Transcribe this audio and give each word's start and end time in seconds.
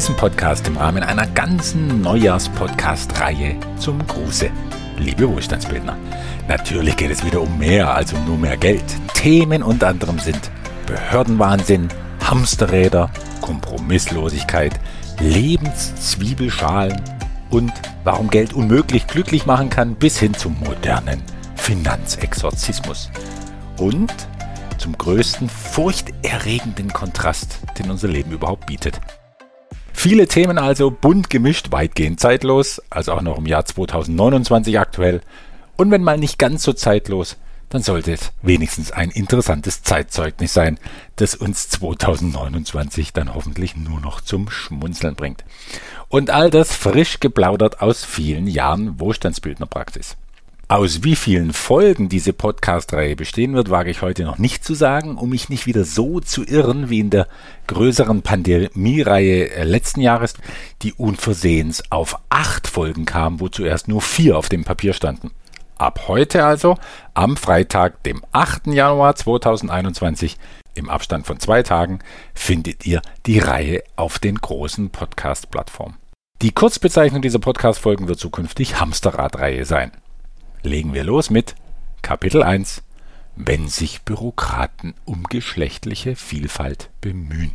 diesem 0.00 0.16
Podcast 0.16 0.66
im 0.66 0.78
Rahmen 0.78 1.02
einer 1.02 1.26
ganzen 1.26 2.00
Neujahrs-Podcast-Reihe 2.00 3.56
zum 3.78 3.98
Gruße. 4.06 4.48
Liebe 4.96 5.28
Wohlstandsbildner, 5.28 5.94
natürlich 6.48 6.96
geht 6.96 7.10
es 7.10 7.22
wieder 7.22 7.42
um 7.42 7.58
mehr 7.58 7.92
als 7.94 8.14
um 8.14 8.24
nur 8.24 8.38
mehr 8.38 8.56
Geld. 8.56 8.82
Themen 9.12 9.62
unter 9.62 9.88
anderem 9.88 10.18
sind 10.18 10.50
Behördenwahnsinn, 10.86 11.88
Hamsterräder, 12.24 13.10
Kompromisslosigkeit, 13.42 14.80
Lebenszwiebelschalen 15.18 16.98
und 17.50 17.74
warum 18.02 18.30
Geld 18.30 18.54
unmöglich 18.54 19.06
glücklich 19.06 19.44
machen 19.44 19.68
kann 19.68 19.96
bis 19.96 20.18
hin 20.18 20.32
zum 20.32 20.58
modernen 20.60 21.22
Finanzexorzismus. 21.56 23.10
Und 23.76 24.14
zum 24.78 24.96
größten 24.96 25.50
furchterregenden 25.50 26.90
Kontrast, 26.90 27.58
den 27.78 27.90
unser 27.90 28.08
Leben 28.08 28.30
überhaupt 28.30 28.64
bietet. 28.64 28.98
Viele 30.02 30.26
Themen 30.26 30.56
also 30.56 30.90
bunt 30.90 31.28
gemischt, 31.28 31.72
weitgehend 31.72 32.20
zeitlos, 32.20 32.80
also 32.88 33.12
auch 33.12 33.20
noch 33.20 33.36
im 33.36 33.44
Jahr 33.44 33.66
2029 33.66 34.78
aktuell. 34.78 35.20
Und 35.76 35.90
wenn 35.90 36.02
mal 36.02 36.16
nicht 36.16 36.38
ganz 36.38 36.62
so 36.62 36.72
zeitlos, 36.72 37.36
dann 37.68 37.82
sollte 37.82 38.14
es 38.14 38.32
wenigstens 38.40 38.92
ein 38.92 39.10
interessantes 39.10 39.82
Zeitzeugnis 39.82 40.54
sein, 40.54 40.78
das 41.16 41.34
uns 41.34 41.68
2029 41.68 43.12
dann 43.12 43.34
hoffentlich 43.34 43.76
nur 43.76 44.00
noch 44.00 44.22
zum 44.22 44.48
Schmunzeln 44.48 45.16
bringt. 45.16 45.44
Und 46.08 46.30
all 46.30 46.48
das 46.48 46.74
frisch 46.74 47.20
geplaudert 47.20 47.82
aus 47.82 48.02
vielen 48.02 48.46
Jahren 48.46 48.98
Wohlstandsbildnerpraxis. 49.00 50.16
Aus 50.70 51.02
wie 51.02 51.16
vielen 51.16 51.52
Folgen 51.52 52.08
diese 52.08 52.32
Podcast-Reihe 52.32 53.16
bestehen 53.16 53.54
wird, 53.54 53.70
wage 53.70 53.90
ich 53.90 54.02
heute 54.02 54.22
noch 54.22 54.38
nicht 54.38 54.64
zu 54.64 54.74
sagen, 54.74 55.16
um 55.16 55.30
mich 55.30 55.48
nicht 55.48 55.66
wieder 55.66 55.82
so 55.82 56.20
zu 56.20 56.44
irren 56.44 56.88
wie 56.90 57.00
in 57.00 57.10
der 57.10 57.26
größeren 57.66 58.22
Pandemie-Reihe 58.22 59.50
äh, 59.50 59.64
letzten 59.64 60.00
Jahres, 60.00 60.34
die 60.82 60.92
unversehens 60.92 61.82
auf 61.90 62.20
acht 62.28 62.68
Folgen 62.68 63.04
kam, 63.04 63.40
wo 63.40 63.48
zuerst 63.48 63.88
nur 63.88 64.00
vier 64.00 64.38
auf 64.38 64.48
dem 64.48 64.62
Papier 64.62 64.92
standen. 64.92 65.32
Ab 65.76 66.04
heute 66.06 66.44
also, 66.44 66.76
am 67.14 67.36
Freitag, 67.36 68.04
dem 68.04 68.22
8. 68.30 68.68
Januar 68.68 69.16
2021, 69.16 70.38
im 70.74 70.88
Abstand 70.88 71.26
von 71.26 71.40
zwei 71.40 71.64
Tagen, 71.64 71.98
findet 72.32 72.86
ihr 72.86 73.02
die 73.26 73.40
Reihe 73.40 73.82
auf 73.96 74.20
den 74.20 74.36
großen 74.36 74.90
Podcast-Plattformen. 74.90 75.96
Die 76.42 76.52
Kurzbezeichnung 76.52 77.22
dieser 77.22 77.40
Podcast-Folgen 77.40 78.06
wird 78.06 78.20
zukünftig 78.20 78.78
Hamsterrad-Reihe 78.78 79.64
sein 79.64 79.90
legen 80.62 80.94
wir 80.94 81.04
los 81.04 81.30
mit 81.30 81.54
Kapitel 82.02 82.42
1 82.42 82.82
Wenn 83.36 83.68
sich 83.68 84.02
Bürokraten 84.02 84.94
um 85.04 85.24
geschlechtliche 85.24 86.16
Vielfalt 86.16 86.90
bemühen. 87.00 87.52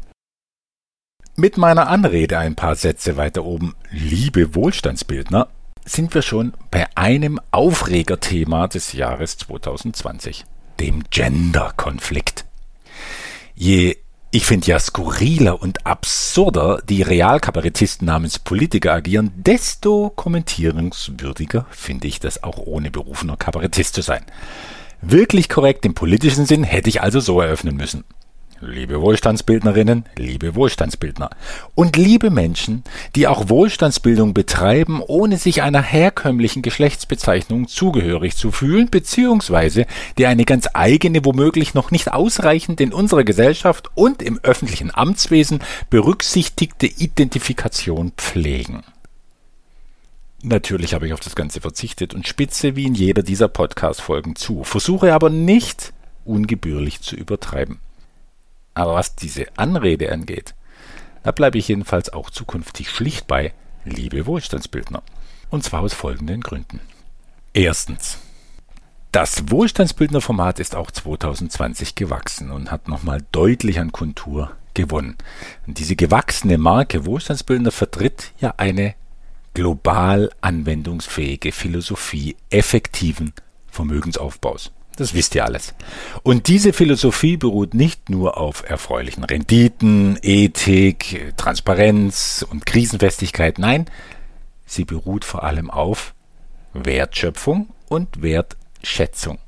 Mit 1.35 1.57
meiner 1.57 1.87
Anrede 1.87 2.37
ein 2.37 2.55
paar 2.55 2.75
Sätze 2.75 3.17
weiter 3.17 3.43
oben, 3.43 3.75
liebe 3.91 4.55
Wohlstandsbildner, 4.55 5.49
sind 5.83 6.13
wir 6.15 6.21
schon 6.21 6.53
bei 6.71 6.87
einem 6.95 7.39
Aufregerthema 7.51 8.67
des 8.67 8.93
Jahres 8.93 9.37
2020, 9.37 10.45
dem 10.79 11.03
Gender-Konflikt. 11.09 12.45
Je 13.53 13.97
ich 14.35 14.45
finde 14.45 14.67
ja 14.67 14.79
skurriler 14.79 15.61
und 15.61 15.85
absurder 15.85 16.81
die 16.89 17.01
Realkabarettisten 17.01 18.05
namens 18.05 18.37
Politiker 18.37 18.91
agieren, 18.91 19.31
desto 19.37 20.09
kommentierungswürdiger 20.09 21.65
finde 21.69 22.07
ich 22.07 22.19
das 22.19 22.43
auch 22.43 22.57
ohne 22.57 22.91
berufener 22.91 23.37
Kabarettist 23.37 23.95
zu 23.95 24.01
sein. 24.01 24.25
Wirklich 25.01 25.47
korrekt 25.47 25.85
im 25.85 25.93
politischen 25.93 26.45
Sinn 26.45 26.65
hätte 26.65 26.89
ich 26.89 27.01
also 27.01 27.21
so 27.21 27.39
eröffnen 27.39 27.77
müssen. 27.77 28.03
Liebe 28.61 29.01
Wohlstandsbildnerinnen, 29.01 30.05
liebe 30.15 30.55
Wohlstandsbildner 30.55 31.29
und 31.75 31.97
liebe 31.97 32.29
Menschen, 32.29 32.85
die 33.13 33.27
auch 33.27 33.49
Wohlstandsbildung 33.49 34.33
betreiben, 34.33 35.01
ohne 35.05 35.37
sich 35.37 35.61
einer 35.61 35.81
herkömmlichen 35.81 36.61
Geschlechtsbezeichnung 36.61 37.67
zugehörig 37.67 38.37
zu 38.37 38.51
fühlen, 38.51 38.89
beziehungsweise 38.89 39.85
die 40.17 40.25
eine 40.25 40.45
ganz 40.45 40.69
eigene, 40.73 41.25
womöglich 41.25 41.73
noch 41.73 41.91
nicht 41.91 42.13
ausreichend 42.13 42.79
in 42.79 42.93
unserer 42.93 43.25
Gesellschaft 43.25 43.89
und 43.93 44.21
im 44.21 44.39
öffentlichen 44.41 44.93
Amtswesen 44.95 45.59
berücksichtigte 45.89 46.87
Identifikation 46.87 48.13
pflegen. 48.15 48.83
Natürlich 50.43 50.93
habe 50.93 51.07
ich 51.07 51.13
auf 51.13 51.19
das 51.19 51.35
Ganze 51.35 51.59
verzichtet 51.59 52.13
und 52.13 52.25
spitze 52.25 52.77
wie 52.77 52.85
in 52.85 52.93
jeder 52.93 53.21
dieser 53.21 53.49
Podcast-Folgen 53.49 54.37
zu, 54.37 54.63
versuche 54.63 55.13
aber 55.13 55.29
nicht 55.29 55.91
ungebührlich 56.23 57.01
zu 57.01 57.17
übertreiben. 57.17 57.79
Aber 58.75 58.93
was 58.93 59.15
diese 59.15 59.47
Anrede 59.57 60.11
angeht, 60.11 60.53
da 61.23 61.31
bleibe 61.31 61.57
ich 61.57 61.67
jedenfalls 61.69 62.13
auch 62.13 62.29
zukünftig 62.29 62.91
schlicht 62.91 63.25
bei, 63.25 63.53
liebe 63.83 64.27
Wohlstandsbildner. 64.27 65.01
Und 65.49 65.63
zwar 65.63 65.81
aus 65.81 65.93
folgenden 65.93 66.41
Gründen. 66.41 66.79
Erstens. 67.53 68.19
Das 69.11 69.49
Wohlstandsbildnerformat 69.49 70.59
ist 70.59 70.75
auch 70.75 70.91
2020 70.91 71.95
gewachsen 71.95 72.51
und 72.51 72.69
hat 72.69 72.89
nochmal 72.89 73.23
deutlich 73.31 73.79
an 73.79 73.93
Kontur 73.93 74.51
gewonnen. 74.73 75.15
Und 75.65 75.79
diese 75.79 75.95
gewachsene 75.95 76.57
Marke 76.57 77.05
Wohlstandsbildner 77.05 77.71
vertritt 77.71 78.33
ja 78.39 78.53
eine 78.57 78.93
global 79.53 80.31
anwendungsfähige 80.41 81.53
Philosophie 81.53 82.35
effektiven 82.49 83.33
Vermögensaufbaus. 83.71 84.71
Das 84.95 85.13
wisst 85.13 85.35
ihr 85.35 85.45
alles. 85.45 85.73
Und 86.23 86.47
diese 86.47 86.73
Philosophie 86.73 87.37
beruht 87.37 87.73
nicht 87.73 88.09
nur 88.09 88.37
auf 88.37 88.67
erfreulichen 88.67 89.23
Renditen, 89.23 90.17
Ethik, 90.21 91.33
Transparenz 91.37 92.45
und 92.49 92.65
Krisenfestigkeit. 92.65 93.59
Nein, 93.59 93.85
sie 94.65 94.85
beruht 94.85 95.25
vor 95.25 95.43
allem 95.43 95.69
auf 95.69 96.13
Wertschöpfung 96.73 97.69
und 97.87 98.21
Wertschätzung. 98.21 99.39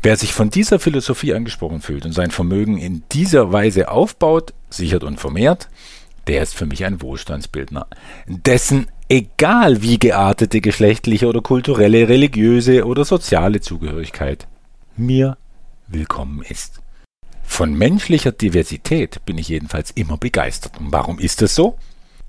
Wer 0.00 0.16
sich 0.16 0.32
von 0.32 0.50
dieser 0.50 0.78
Philosophie 0.78 1.34
angesprochen 1.34 1.80
fühlt 1.80 2.04
und 2.04 2.12
sein 2.12 2.30
Vermögen 2.30 2.78
in 2.78 3.02
dieser 3.10 3.52
Weise 3.52 3.90
aufbaut, 3.90 4.54
sichert 4.70 5.02
und 5.02 5.18
vermehrt, 5.18 5.68
der 6.28 6.42
ist 6.42 6.54
für 6.54 6.66
mich 6.66 6.84
ein 6.84 7.02
Wohlstandsbildner, 7.02 7.86
dessen 8.26 8.88
egal 9.08 9.82
wie 9.82 9.98
geartete 9.98 10.60
geschlechtliche 10.60 11.26
oder 11.26 11.40
kulturelle, 11.40 12.08
religiöse 12.08 12.84
oder 12.84 13.04
soziale 13.04 13.60
Zugehörigkeit 13.60 14.46
mir 14.96 15.38
willkommen 15.86 16.42
ist. 16.42 16.80
Von 17.42 17.72
menschlicher 17.72 18.32
Diversität 18.32 19.24
bin 19.24 19.38
ich 19.38 19.48
jedenfalls 19.48 19.90
immer 19.92 20.18
begeistert. 20.18 20.78
Und 20.78 20.92
warum 20.92 21.18
ist 21.18 21.40
es 21.40 21.54
so? 21.54 21.78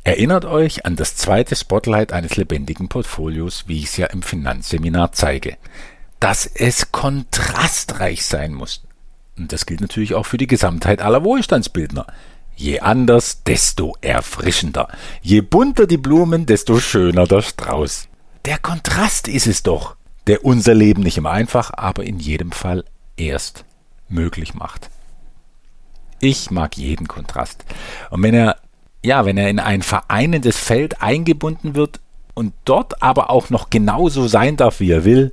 Erinnert 0.06 0.45
euch 0.45 0.85
an 0.85 0.95
das 0.95 1.17
zweite 1.17 1.56
Spotlight 1.56 2.13
eines 2.13 2.38
lebendigen 2.38 2.88
Portfolios, 2.88 3.66
wie 3.67 3.79
ich 3.79 3.85
es 3.85 3.97
ja 3.97 4.07
im 4.07 4.22
Finanzseminar 4.22 5.11
zeige. 5.11 5.57
Dass 6.22 6.46
es 6.46 6.91
kontrastreich 6.91 8.25
sein 8.25 8.53
muss. 8.53 8.84
Und 9.38 9.51
das 9.51 9.66
gilt 9.66 9.81
natürlich 9.81 10.16
auch 10.16 10.25
für 10.25 10.38
die 10.38 10.47
Gesamtheit 10.47 11.01
aller 11.01 11.23
Wohlstandsbildner. 11.23 12.07
Je 12.59 12.81
anders, 12.81 13.42
desto 13.44 13.96
erfrischender. 14.02 14.90
Je 15.22 15.40
bunter 15.40 15.88
die 15.88 15.97
Blumen, 15.97 16.46
desto 16.46 16.78
schöner 16.78 17.25
der 17.25 17.42
Strauß. 17.42 18.09
Der 18.44 18.58
Kontrast 18.58 19.30
ist 19.30 19.47
es 19.47 19.64
doch, 19.64 19.96
der 20.28 20.44
unser 20.44 20.74
Leben 20.74 21.02
nicht 21.02 21.18
immer 21.18 21.31
einfach, 21.31 21.72
aber 21.74 22.03
in 22.03 22.20
jedem 22.20 22.52
Fall 22.52 22.84
erst 23.16 23.64
möglich 24.09 24.56
macht. 24.56 24.90
Ich 26.20 26.52
mag 26.52 26.75
jeden 26.75 27.08
Kontrast. 27.08 27.64
Und 28.09 28.24
wenn 28.24 28.34
er, 28.34 28.58
ja, 29.06 29.24
wenn 29.24 29.38
er 29.38 29.50
in 29.50 29.59
ein 29.59 29.81
vereinendes 29.81 30.58
Feld 30.58 31.02
eingebunden 31.02 31.76
wird 31.76 32.02
und 32.34 32.53
dort 32.66 33.02
aber 33.02 33.30
auch 33.30 33.50
noch 33.50 33.70
genauso 33.70 34.28
sein 34.28 34.58
darf, 34.58 34.82
wie 34.82 34.91
er 34.91 35.05
will, 35.05 35.32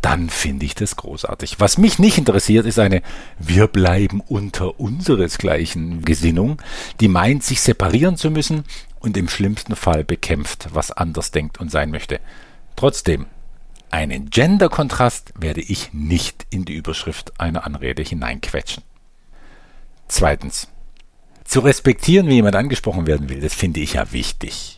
dann 0.00 0.30
finde 0.30 0.64
ich 0.64 0.74
das 0.74 0.96
großartig. 0.96 1.58
Was 1.58 1.78
mich 1.78 1.98
nicht 1.98 2.18
interessiert, 2.18 2.66
ist 2.66 2.78
eine 2.78 3.02
Wir 3.38 3.66
bleiben 3.66 4.20
unter 4.20 4.78
unseresgleichen 4.78 6.04
Gesinnung, 6.04 6.62
die 7.00 7.08
meint, 7.08 7.42
sich 7.42 7.60
separieren 7.60 8.16
zu 8.16 8.30
müssen 8.30 8.64
und 9.00 9.16
im 9.16 9.28
schlimmsten 9.28 9.76
Fall 9.76 10.04
bekämpft, 10.04 10.68
was 10.72 10.92
anders 10.92 11.30
denkt 11.30 11.58
und 11.58 11.70
sein 11.70 11.90
möchte. 11.90 12.20
Trotzdem, 12.76 13.26
einen 13.90 14.30
Gender-Kontrast 14.30 15.32
werde 15.38 15.62
ich 15.62 15.92
nicht 15.92 16.46
in 16.50 16.64
die 16.64 16.74
Überschrift 16.74 17.40
einer 17.40 17.64
Anrede 17.64 18.02
hineinquetschen. 18.02 18.82
Zweitens. 20.08 20.68
Zu 21.44 21.60
respektieren, 21.60 22.28
wie 22.28 22.34
jemand 22.34 22.56
angesprochen 22.56 23.06
werden 23.06 23.30
will, 23.30 23.40
das 23.40 23.54
finde 23.54 23.80
ich 23.80 23.94
ja 23.94 24.12
wichtig. 24.12 24.76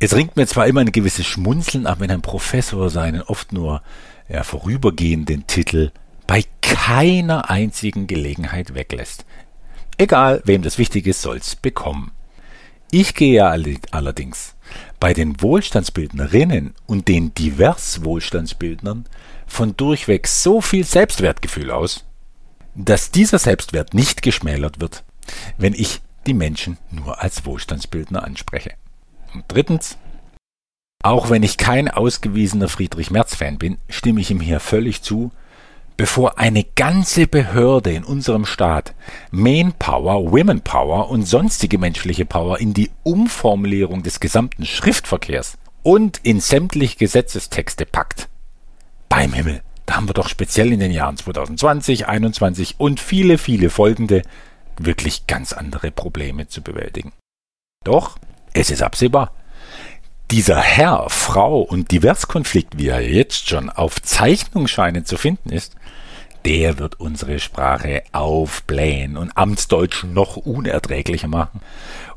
Es 0.00 0.14
ringt 0.16 0.36
mir 0.36 0.46
zwar 0.46 0.66
immer 0.66 0.80
ein 0.80 0.90
gewisses 0.90 1.26
Schmunzeln 1.26 1.86
ab, 1.86 2.00
wenn 2.00 2.10
ein 2.10 2.22
Professor 2.22 2.90
seinen 2.90 3.22
oft 3.22 3.52
nur 3.52 3.82
ja, 4.28 4.42
vorübergehenden 4.42 5.46
Titel 5.46 5.92
bei 6.26 6.44
keiner 6.62 7.50
einzigen 7.50 8.06
Gelegenheit 8.06 8.74
weglässt. 8.74 9.24
Egal, 9.98 10.42
wem 10.44 10.62
das 10.62 10.78
wichtig 10.78 11.06
ist, 11.06 11.22
soll's 11.22 11.56
bekommen. 11.56 12.12
Ich 12.90 13.14
gehe 13.14 13.44
allerdings 13.46 14.54
bei 15.00 15.12
den 15.14 15.40
Wohlstandsbildnerinnen 15.40 16.74
und 16.86 17.08
den 17.08 17.34
divers 17.34 18.04
Wohlstandsbildnern 18.04 19.06
von 19.46 19.76
durchweg 19.76 20.26
so 20.26 20.60
viel 20.60 20.84
Selbstwertgefühl 20.84 21.70
aus, 21.70 22.04
dass 22.74 23.10
dieser 23.10 23.38
Selbstwert 23.38 23.94
nicht 23.94 24.22
geschmälert 24.22 24.80
wird, 24.80 25.04
wenn 25.56 25.72
ich 25.72 26.00
die 26.26 26.34
Menschen 26.34 26.78
nur 26.90 27.22
als 27.22 27.44
Wohlstandsbildner 27.46 28.22
anspreche. 28.22 28.72
Und 29.34 29.44
drittens, 29.48 29.96
auch 31.06 31.30
wenn 31.30 31.44
ich 31.44 31.56
kein 31.56 31.88
ausgewiesener 31.88 32.68
Friedrich 32.68 33.12
Merz-Fan 33.12 33.58
bin, 33.58 33.78
stimme 33.88 34.20
ich 34.20 34.32
ihm 34.32 34.40
hier 34.40 34.58
völlig 34.58 35.02
zu, 35.02 35.30
bevor 35.96 36.40
eine 36.40 36.64
ganze 36.64 37.28
Behörde 37.28 37.92
in 37.92 38.02
unserem 38.02 38.44
Staat 38.44 38.92
Manpower, 39.30 40.32
Womenpower 40.32 41.08
und 41.08 41.22
sonstige 41.22 41.78
menschliche 41.78 42.24
Power 42.26 42.58
in 42.58 42.74
die 42.74 42.90
Umformulierung 43.04 44.02
des 44.02 44.18
gesamten 44.18 44.66
Schriftverkehrs 44.66 45.58
und 45.84 46.18
in 46.24 46.40
sämtliche 46.40 46.96
Gesetzestexte 46.96 47.86
packt. 47.86 48.28
Beim 49.08 49.32
Himmel, 49.32 49.62
da 49.86 49.94
haben 49.94 50.08
wir 50.08 50.14
doch 50.14 50.28
speziell 50.28 50.72
in 50.72 50.80
den 50.80 50.90
Jahren 50.90 51.16
2020, 51.16 52.00
2021 52.00 52.74
und 52.78 52.98
viele, 52.98 53.38
viele 53.38 53.70
folgende 53.70 54.22
wirklich 54.76 55.28
ganz 55.28 55.52
andere 55.52 55.92
Probleme 55.92 56.48
zu 56.48 56.62
bewältigen. 56.62 57.12
Doch, 57.84 58.18
es 58.54 58.72
ist 58.72 58.82
absehbar, 58.82 59.30
dieser 60.30 60.60
Herr, 60.60 61.08
Frau 61.08 61.60
und 61.60 61.92
Diverskonflikt, 61.92 62.78
wie 62.78 62.88
er 62.88 63.00
jetzt 63.00 63.48
schon 63.48 63.70
auf 63.70 64.02
Zeichnungsscheinen 64.02 65.04
zu 65.04 65.16
finden 65.16 65.50
ist, 65.50 65.76
der 66.44 66.78
wird 66.78 67.00
unsere 67.00 67.38
Sprache 67.38 68.02
aufblähen 68.12 69.16
und 69.16 69.36
Amtsdeutsch 69.36 70.04
noch 70.04 70.36
unerträglicher 70.36 71.28
machen 71.28 71.60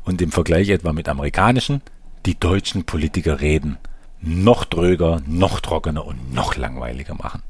und 0.04 0.22
im 0.22 0.32
Vergleich 0.32 0.68
etwa 0.68 0.92
mit 0.92 1.08
amerikanischen 1.08 1.82
die 2.26 2.38
deutschen 2.38 2.84
Politiker 2.84 3.40
reden 3.40 3.78
noch 4.22 4.64
dröger, 4.64 5.22
noch 5.26 5.60
trockener 5.60 6.04
und 6.04 6.34
noch 6.34 6.56
langweiliger 6.56 7.14
machen. 7.14 7.42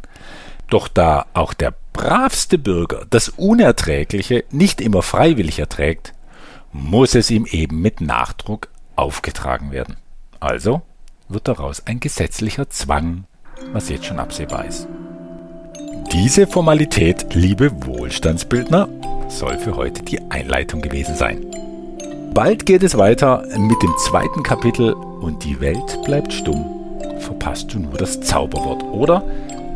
Doch 0.68 0.86
da 0.86 1.26
auch 1.34 1.52
der 1.52 1.74
bravste 1.92 2.58
Bürger 2.58 3.06
das 3.10 3.28
Unerträgliche 3.28 4.44
nicht 4.50 4.80
immer 4.80 5.02
freiwillig 5.02 5.58
erträgt, 5.58 6.12
muss 6.72 7.14
es 7.16 7.30
ihm 7.30 7.46
eben 7.46 7.80
mit 7.80 8.00
Nachdruck 8.00 8.68
aufgetragen 8.94 9.72
werden. 9.72 9.96
Also 10.40 10.82
wird 11.28 11.46
daraus 11.46 11.86
ein 11.86 12.00
gesetzlicher 12.00 12.68
Zwang, 12.70 13.24
was 13.72 13.88
jetzt 13.88 14.06
schon 14.06 14.18
absehbar 14.18 14.64
ist. 14.64 14.88
Diese 16.12 16.46
Formalität, 16.46 17.34
liebe 17.34 17.70
Wohlstandsbildner, 17.86 18.88
soll 19.28 19.58
für 19.58 19.76
heute 19.76 20.02
die 20.02 20.20
Einleitung 20.30 20.80
gewesen 20.80 21.14
sein. 21.14 21.46
Bald 22.34 22.66
geht 22.66 22.82
es 22.82 22.96
weiter 22.96 23.44
mit 23.56 23.82
dem 23.82 23.96
zweiten 23.98 24.42
Kapitel 24.42 24.92
und 24.92 25.44
die 25.44 25.60
Welt 25.60 25.98
bleibt 26.04 26.32
stumm. 26.32 26.64
Verpasst 27.20 27.72
du 27.72 27.78
nur 27.78 27.94
das 27.94 28.20
Zauberwort 28.20 28.82
oder 28.82 29.22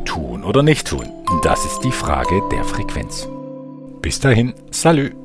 tun 0.04 0.42
oder 0.42 0.62
nicht 0.62 0.88
tun? 0.88 1.08
Das 1.42 1.64
ist 1.64 1.80
die 1.84 1.92
Frage 1.92 2.40
der 2.50 2.64
Frequenz. 2.64 3.28
Bis 4.02 4.18
dahin, 4.18 4.54
salü! 4.70 5.23